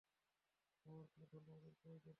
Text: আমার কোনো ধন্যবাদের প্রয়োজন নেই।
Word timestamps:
আমার 0.85 1.05
কোনো 1.07 1.25
ধন্যবাদের 1.33 1.73
প্রয়োজন 1.81 1.99
নেই। 1.99 2.09